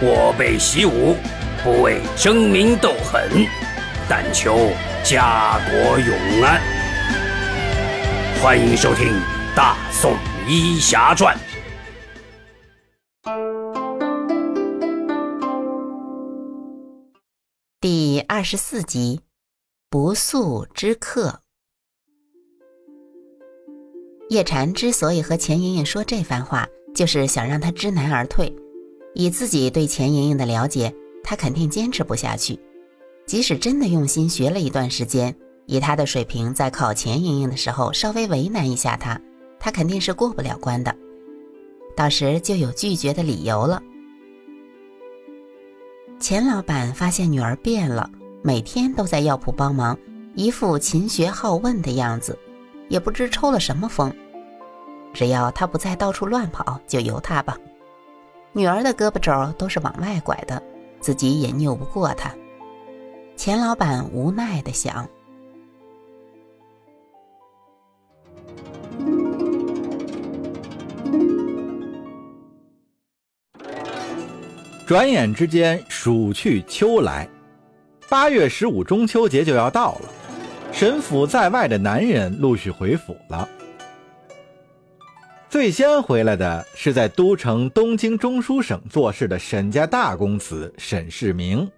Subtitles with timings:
[0.00, 1.16] 我辈习武，
[1.64, 3.28] 不为争名斗狠，
[4.08, 4.70] 但求
[5.02, 6.62] 家国永安。
[8.40, 9.08] 欢迎收听
[9.56, 10.16] 《大宋
[10.46, 11.36] 医侠传》
[17.80, 19.22] 第二十四集：
[19.90, 21.40] 不速之客。
[24.30, 28.54] 叶禅之所以和钱莹莹说这番话，就是想让她知难而退。
[29.18, 32.56] 以自己对钱莹莹的了解，他肯定坚持不下去。
[33.26, 35.34] 即使真的用心学了一段时间，
[35.66, 39.20] 以他的水平，在考钱莹莹的时候稍微为难一下她，
[39.58, 40.94] 他肯定是过不了关的。
[41.96, 43.82] 到时就有拒绝的理由了。
[46.20, 48.08] 钱老板发现女儿变了，
[48.40, 49.98] 每天都在药铺帮忙，
[50.36, 52.38] 一副勤学好问的样子，
[52.88, 54.14] 也不知抽了什么风。
[55.12, 57.58] 只要她不再到处乱跑，就由她吧。
[58.52, 60.60] 女儿的胳膊肘都是往外拐的，
[61.00, 62.34] 自己也拗不过她。
[63.36, 65.08] 钱老板无奈的想。
[74.86, 77.28] 转眼之间，暑去秋来，
[78.08, 80.08] 八月十五中秋节就要到了。
[80.72, 83.46] 沈府在外的男人陆续回府了。
[85.50, 91.70] 最先回来的是在都城东京中书省做事的沈家大公子沈世明，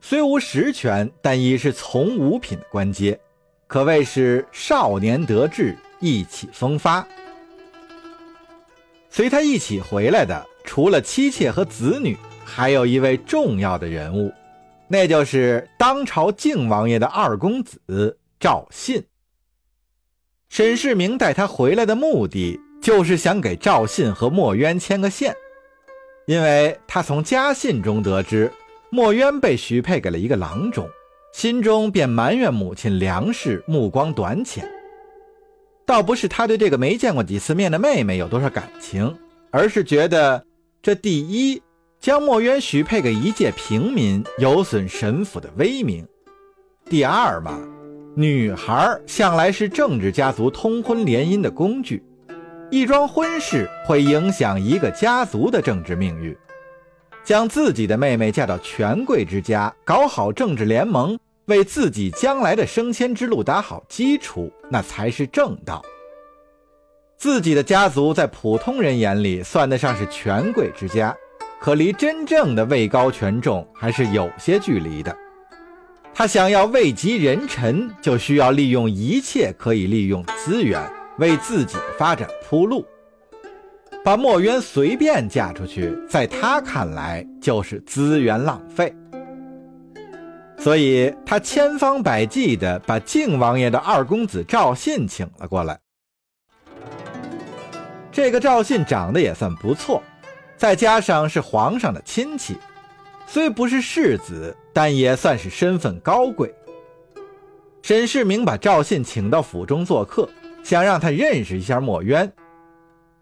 [0.00, 3.20] 虽无实权，但已是从五品的官阶，
[3.66, 7.06] 可谓是少年得志，意气风发。
[9.10, 14.32] 随他一起回来的，除了妻妾和子女，还有一位重要的人物，
[14.88, 19.04] 那就是当朝靖王爷的二公子赵信。
[20.48, 22.58] 沈世明带他回来的目的。
[22.80, 25.34] 就是想给赵信和墨渊牵个线，
[26.26, 28.50] 因为他从家信中得知
[28.90, 30.88] 墨渊被许配给了一个郎中，
[31.32, 34.66] 心中便埋怨母亲梁氏目光短浅。
[35.84, 39.14] 倒不是他对这个没见过几次面的妹妹有多少感情，
[39.50, 40.44] 而是觉得
[40.80, 41.60] 这第一，
[42.00, 46.04] 将墨渊许配给一介平民，有损神府的威名；
[46.88, 47.60] 第二嘛，
[48.16, 52.02] 女孩向来是政治家族通婚联姻的工具。
[52.70, 56.36] 一桩婚事会影响一个家族的政治命运，
[57.24, 65.82] 将自己的妹妹嫁到权贵之家，搞好政治联盟，为自己将来的升迁之路打好基础，那才是正道。
[67.16, 71.12] 自己的家族在普通人眼里算得上是权贵之家，
[71.60, 75.14] 可离真正的位高权重还是有些距离的。
[76.14, 80.80] 他想要位极人臣，就需要利用一切可以利用资源。
[81.20, 82.84] 为自己的发展铺路，
[84.02, 88.92] 把墨渊随便嫁出去，在他看来就是资源浪费，
[90.58, 95.78] 所以他千方百计地把靖王爷的二公子赵信请了过来。
[98.10, 100.02] 这个赵信长得也算不错，
[100.56, 102.56] 再加上是皇上的亲戚，
[103.26, 106.52] 虽不是世子，但也算是身份高贵。
[107.82, 110.26] 沈世明把赵信请到府中做客。
[110.62, 112.32] 想让他认识一下墨渊。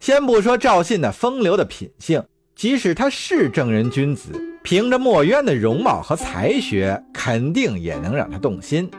[0.00, 2.22] 先不说赵信那风流的品性，
[2.54, 4.30] 即使他是正人君子，
[4.62, 8.90] 凭着墨渊的容貌和才学，肯定也能让他动心。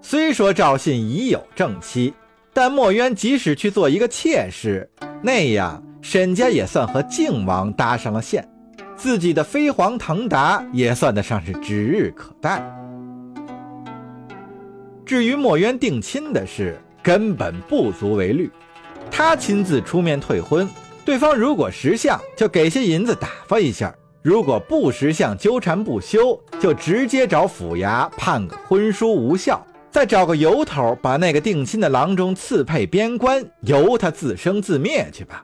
[0.00, 2.14] 虽说赵信已有正妻，
[2.52, 4.88] 但墨渊即使去做一个妾室，
[5.22, 8.48] 那样沈家也算和靖王搭上了线，
[8.96, 12.62] 自己的飞黄腾达也算得上是指日可待。
[15.08, 18.50] 至于墨渊定亲的事，根本不足为虑。
[19.10, 20.68] 他亲自出面退婚，
[21.02, 35.42] 对方如果识相，就给些银子打发一下；如果不识相，纠缠不休，就直接找府衙判个婚书无效，再找个由头把那个定亲的郎中赐配边关，由他自生自灭去吧。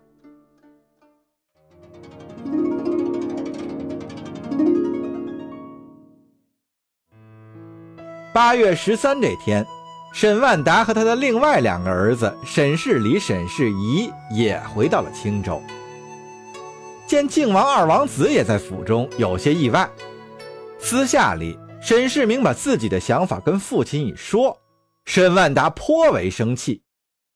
[8.34, 9.64] 八月十三这天，
[10.12, 15.62] 沈万达和他的另外两个儿子沈世礼、沈世仪也回到了青州。
[17.06, 19.88] 见靖王二王子也在府中，有些意外。
[20.81, 24.58] 私下里，沈世明把自己的想法跟父亲一说，
[25.04, 26.82] 沈万达颇为生气，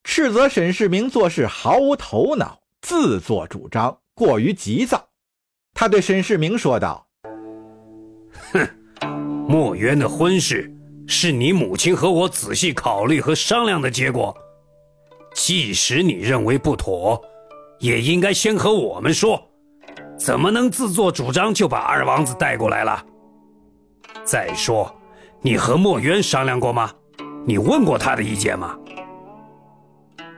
[0.03, 5.07] 斥责沈世明做事毫无头脑，自作主张，过于急躁。
[5.75, 7.07] 他对沈世明说道
[8.51, 8.69] ：“哼，
[9.47, 10.69] 墨渊的婚事。”
[11.11, 14.37] 是你母亲和我仔细考虑和商量的结果。
[15.35, 17.21] 即使你认为不妥，
[17.79, 19.43] 也应该先和我们说，
[20.19, 23.05] 怎么能自作主张就把二王子带过来了？
[24.23, 24.95] 再说，
[25.41, 26.93] 你和墨渊商量过吗？
[27.47, 28.77] 你问过他的意见吗？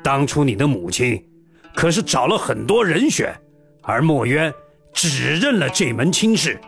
[0.04, 1.20] 当初你的母亲
[1.74, 3.34] 可是找了很多人选，
[3.82, 4.52] 而墨渊
[4.92, 6.60] 只认了这门亲事。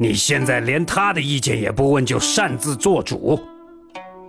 [0.00, 3.38] 你现在连他的意见也不问，就擅自做主，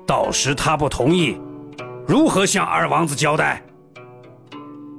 [0.07, 1.39] 到时他不同意，
[2.07, 3.62] 如何向二王子交代？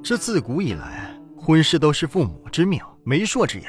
[0.03, 3.67] 这自古以来，婚事都是父母之命、媒妁之言，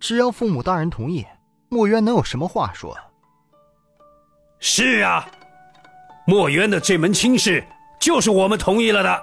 [0.00, 1.22] 只要父母大人同意，
[1.68, 2.96] 墨渊能有什么话说？
[4.58, 5.28] 是啊，
[6.26, 7.62] 墨渊的这门亲事
[8.00, 9.22] 就是我们同意了的，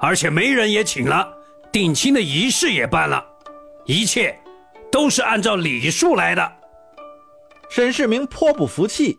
[0.00, 1.30] 而且媒人也请了，
[1.70, 3.22] 定亲的仪式也办了，
[3.84, 4.34] 一切
[4.98, 6.52] 都是按照礼数来的。
[7.70, 9.16] 沈世明颇不服气，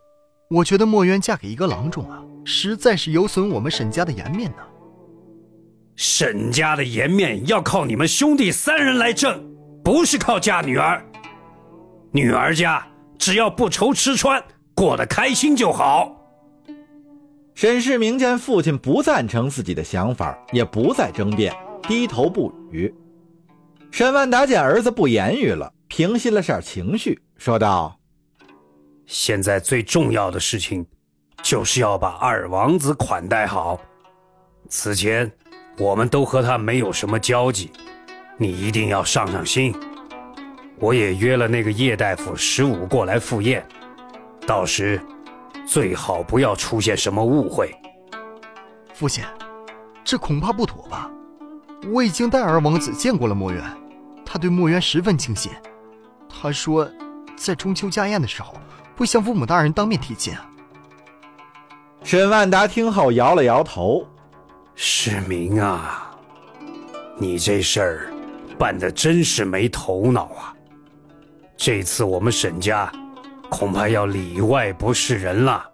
[0.49, 4.57] 我觉得墨渊嫁给一个郎中啊，实在是有损我们沈家的颜面呢。
[5.95, 9.41] 沈家的颜面要靠你们兄弟三人来挣，
[9.81, 11.01] 不是靠嫁女儿。
[12.11, 12.85] 女儿家
[13.17, 14.43] 只要不愁吃穿，
[14.75, 16.13] 过得开心就好。
[17.55, 22.93] 沈世明见父亲不赞成自己的想法，也不再争辩，低头不语。
[23.91, 27.99] 沈万达见儿子不言语了，平息了下情绪，说道
[29.05, 30.85] ：“现在最重要的事情，
[31.43, 33.79] 就是要把二王子款待好。
[34.69, 35.31] 此前。”
[35.79, 37.71] 我们都和他没有什么交集，
[38.35, 39.73] 你一定要上上心。
[40.77, 43.65] 我也约了那个叶大夫十五过来赴宴，
[44.45, 45.01] 到时
[45.65, 47.73] 最好不要出现什么误会。
[48.93, 49.23] 父亲，
[50.03, 51.09] 这恐怕不妥吧？
[51.87, 53.63] 我已经带二王子见过了墨渊，
[54.25, 55.51] 他对墨渊十分倾心。
[56.27, 56.89] 他说，
[57.37, 58.53] 在中秋家宴的时候
[58.97, 60.33] 会向父母大人当面提亲。
[62.03, 64.05] 沈万达听后摇了摇头。
[64.75, 66.11] 世明啊，
[67.17, 68.13] 你这事儿
[68.57, 70.53] 办的真是没头脑啊！
[71.57, 72.89] 这次我们沈家
[73.49, 75.69] 恐怕要里外不是人了，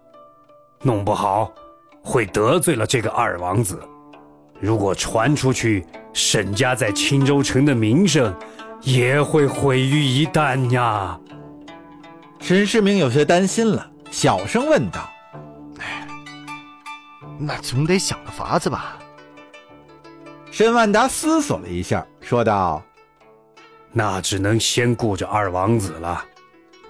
[0.82, 1.52] 弄不好
[2.02, 3.80] 会得罪了这个二王子。
[4.60, 8.34] 如果传出去，沈家在青州城的名声
[8.82, 11.18] 也会毁于一旦呀。
[12.40, 15.08] 沈世明有些担心了，小声问道。
[17.38, 18.98] 那总得想个法子吧。
[20.50, 22.82] 沈万达思索了一下，说道
[23.92, 26.24] ：“那只能先顾着二王子了。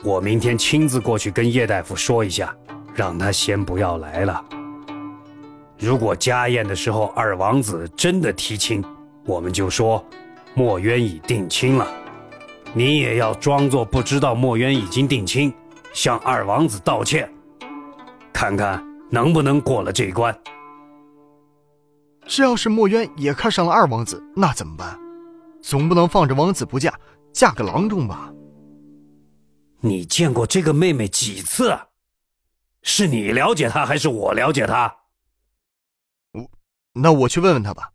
[0.04, 2.54] 我明天亲自过去跟叶大夫说一下，
[2.94, 4.44] 让他先不要来了。
[5.78, 8.84] 如果家宴的时候二王子真的提亲，
[9.24, 10.04] 我们就说
[10.54, 11.86] 墨渊已定亲了。
[12.74, 15.52] 你也要装作不知道墨渊已经定亲，
[15.92, 17.30] 向二王子道歉，
[18.32, 20.36] 看看。”能不能过了这关？
[22.26, 24.98] 这要是墨渊也看上了二王子，那怎么办？
[25.62, 26.92] 总不能放着王子不嫁，
[27.32, 28.32] 嫁个郎中吧？
[29.80, 31.78] 你见过这个妹妹几次？
[32.82, 34.92] 是你了解她，还是我了解她？
[36.96, 37.92] 我，那我去问问他吧。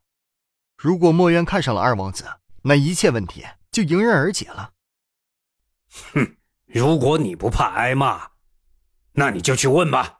[0.77, 2.25] 如果墨渊看上了二王子，
[2.63, 4.71] 那一切问题就迎刃而解了。
[6.13, 6.37] 哼，
[6.67, 8.29] 如果你不怕挨骂，
[9.13, 10.19] 那你就去问吧。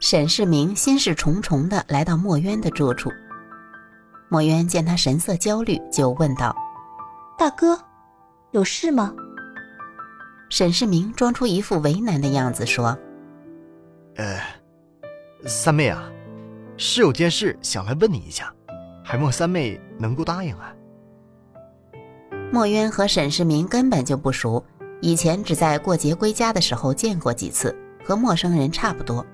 [0.00, 3.10] 沈世明心事重重的来到墨渊的住处。
[4.28, 6.54] 墨渊见他神色焦虑，就问道
[7.38, 7.78] ：“大哥，
[8.50, 9.14] 有事吗？”
[10.56, 12.96] 沈世明装出一副为难的样子说
[14.14, 14.38] ：“呃，
[15.46, 16.08] 三妹啊，
[16.76, 18.54] 是有件事想来问你一下，
[19.02, 20.72] 还望三妹能够答应啊。”
[22.52, 24.64] 墨渊和沈世明根本就不熟，
[25.00, 29.26] 以前只在过节归家的时候见过几次，和陌生人差不多。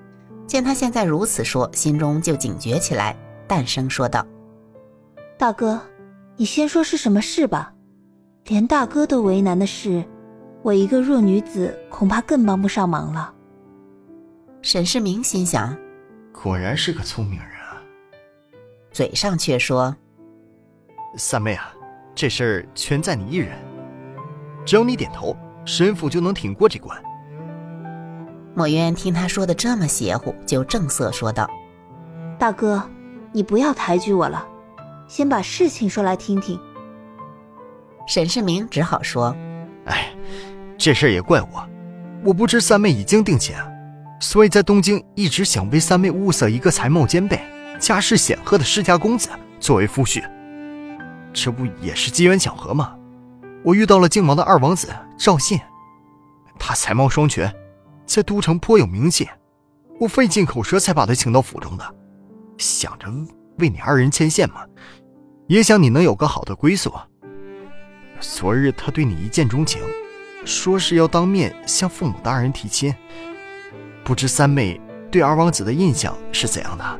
[0.47, 3.15] 见他现在如此说，心中就警觉起来，
[3.47, 4.25] 淡声说道
[5.37, 5.79] ：“大哥，
[6.35, 7.71] 你先说是什么事吧。
[8.47, 10.03] 连大哥都为难的事，
[10.61, 13.33] 我一个弱女子恐怕更帮不上忙了。”
[14.61, 15.75] 沈世明心想
[16.31, 17.81] ：“果然是个聪明人啊。”
[18.91, 19.95] 嘴上却说
[21.17, 21.73] ：“三妹啊，
[22.13, 23.57] 这事儿全在你一人，
[24.65, 27.01] 只要你点头，神府就能挺过这关。”
[28.53, 31.49] 墨渊听他说的这么邪乎，就正色说道
[32.37, 32.83] ：“大哥，
[33.31, 34.45] 你不要抬举我了，
[35.07, 36.59] 先把事情说来听听。”
[38.05, 39.33] 沈世明只好说
[39.87, 40.13] ：“哎，
[40.83, 41.69] 这事也怪我，
[42.23, 43.55] 我不知三妹已经定亲，
[44.19, 47.39] 所以在东京一直想为三妹物色一个才貌兼备、
[47.77, 50.23] 家世显赫的世家公子作为夫婿。
[51.31, 52.95] 这不也是机缘巧合吗？
[53.63, 55.59] 我遇到了靖王的二王子赵信，
[56.57, 57.53] 他才貌双全。”
[58.07, 59.29] 在都城颇有名气，
[59.99, 61.95] 我费尽口舌才把他请到府中的。
[62.57, 63.07] 想着
[63.59, 64.65] 为你二人牵线嘛，
[65.45, 66.91] 也想你能有个好的归宿。
[68.19, 69.79] 昨日他对你一见钟情，
[70.45, 72.93] 说是要当面向父母大人提亲，
[74.03, 74.79] 不知三妹
[75.11, 76.99] 对二王子的印象是怎样的？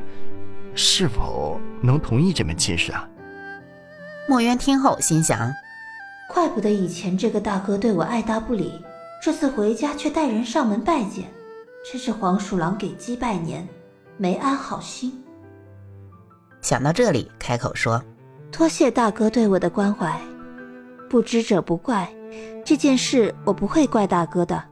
[0.74, 3.08] 是否能同意这门亲事啊？
[4.28, 5.52] 墨渊听后心想：
[6.32, 8.80] 怪不得以前这个大哥对我爱答不理，
[9.22, 11.30] 这次回家却带人上门拜见，
[11.90, 13.68] 真是黄鼠狼给鸡拜年，
[14.16, 15.12] 没安好心。
[16.62, 18.02] 想到这里，开口说
[18.50, 20.18] ：“多谢大哥对我的关怀。”
[21.10, 22.08] 不知者不怪，
[22.64, 24.62] 这件事我不会怪大哥的。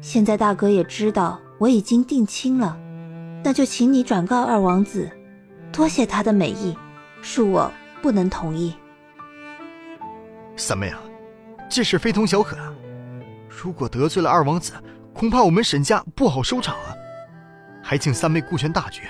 [0.00, 2.76] 现在大哥也知道我已经定亲了，
[3.44, 5.10] 那就请你转告二王子，
[5.72, 6.76] 多谢他的美意，
[7.22, 8.74] 恕我不能同意。
[10.56, 10.98] 三妹啊，
[11.68, 12.72] 这事非同小可啊！
[13.48, 14.72] 如果得罪了二王子，
[15.12, 16.96] 恐怕我们沈家不好收场啊！
[17.82, 19.02] 还请三妹顾全大局。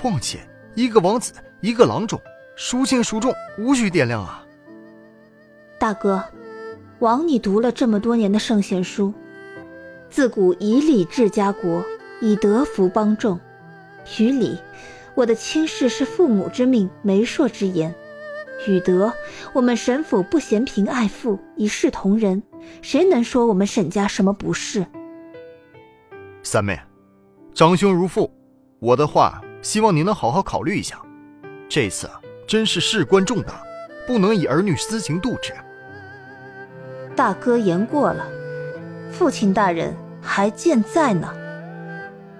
[0.00, 0.40] 况且
[0.74, 2.20] 一个王子，一个郎中，
[2.56, 4.44] 孰轻孰重，无需掂量啊！
[5.78, 6.24] 大哥，
[7.00, 9.12] 枉你读了这么多年的圣贤书。
[10.10, 11.82] 自古以礼治家国，
[12.20, 13.40] 以德服邦众。
[14.18, 14.58] 于礼，
[15.14, 17.90] 我的亲事是父母之命，媒妁之言；
[18.68, 19.12] 与德，
[19.54, 22.42] 我们沈府不嫌贫爱富，一视同仁。
[22.82, 24.84] 谁能说我们沈家什么不是？
[26.42, 26.78] 三妹，
[27.54, 28.30] 长兄如父，
[28.78, 31.00] 我的话希望你能好好考虑一下。
[31.66, 32.10] 这次
[32.46, 33.62] 真是事关重大，
[34.06, 35.54] 不能以儿女私情度之。
[37.16, 38.26] 大哥言过了，
[39.10, 41.32] 父亲大人还健在呢。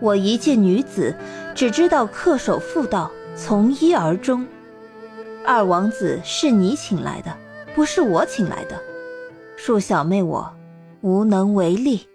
[0.01, 1.15] 我一介女子，
[1.55, 4.47] 只知道恪守妇道，从一而终。
[5.45, 7.37] 二王子是你请来的，
[7.75, 8.77] 不是我请来的，
[9.59, 10.51] 恕小妹我
[11.03, 12.07] 无能为力。